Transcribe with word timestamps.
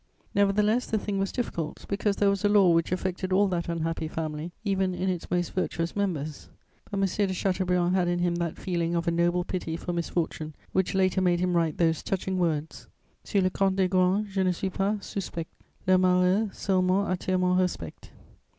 Nevertheless, 0.33 0.87
the 0.87 0.97
thing 0.97 1.19
was 1.19 1.31
difficult, 1.31 1.85
because 1.87 2.15
there 2.15 2.31
was 2.31 2.43
a 2.43 2.49
law 2.49 2.71
which 2.71 2.91
affected 2.91 3.31
all 3.31 3.47
that 3.49 3.69
unhappy 3.69 4.07
family, 4.07 4.51
even 4.63 4.95
in 4.95 5.09
its 5.09 5.29
most 5.29 5.53
virtuous 5.53 5.95
members. 5.95 6.49
But 6.89 6.95
M. 6.97 7.05
de 7.27 7.31
Chateaubriand 7.35 7.93
had 7.95 8.07
in 8.07 8.17
him 8.17 8.33
that 8.37 8.57
feeling 8.57 8.95
of 8.95 9.07
a 9.07 9.11
noble 9.11 9.43
pity 9.43 9.77
for 9.77 9.93
misfortune, 9.93 10.55
which 10.71 10.95
later 10.95 11.21
made 11.21 11.39
him 11.39 11.55
write 11.55 11.77
those 11.77 12.01
touching 12.01 12.39
words: 12.39 12.87
Sur 13.23 13.41
le 13.41 13.51
compte 13.51 13.75
des 13.75 13.87
grands 13.87 14.27
je 14.27 14.41
ne 14.43 14.51
suis 14.51 14.71
pas 14.71 14.97
suspect: 15.05 15.51
Leurs 15.85 15.99
malheurs 15.99 16.49
seulement 16.51 17.05
attirent 17.07 17.39
mon 17.41 17.55
respect. 17.55 18.09